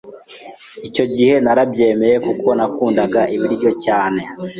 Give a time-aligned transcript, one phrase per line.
[0.87, 4.21] icyo gihe narabyemeye kuko nakundaga ibiryo cyane